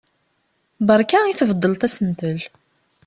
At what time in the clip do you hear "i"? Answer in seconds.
1.25-1.33